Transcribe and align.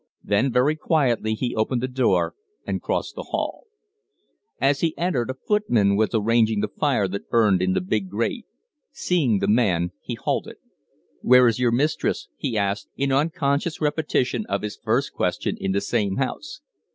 Then 0.23 0.51
very 0.51 0.75
quietly 0.75 1.35
he 1.35 1.55
opened 1.55 1.83
the 1.83 1.87
door 1.87 2.33
and 2.65 2.81
crossed 2.81 3.13
the 3.13 3.21
hall. 3.29 3.67
As 4.59 4.79
he 4.79 4.97
entered, 4.97 5.29
a 5.29 5.35
footman 5.35 5.95
was 5.95 6.09
arranging 6.15 6.61
the 6.61 6.67
fire 6.69 7.07
that 7.07 7.29
burned 7.29 7.61
in 7.61 7.73
the 7.73 7.81
big 7.81 8.09
grate. 8.09 8.47
Seeing 8.91 9.37
the 9.37 9.47
man, 9.47 9.91
he 10.01 10.15
halted. 10.15 10.57
"Where 11.21 11.47
is 11.47 11.59
your 11.59 11.71
mistress?" 11.71 12.29
he 12.35 12.57
asked, 12.57 12.89
in 12.97 13.11
unconscious 13.11 13.79
repetition 13.79 14.43
of 14.49 14.63
his 14.63 14.75
first 14.75 15.13
question 15.13 15.55
in 15.59 15.71
the 15.71 15.81
same 15.81 16.15
house. 16.15 16.61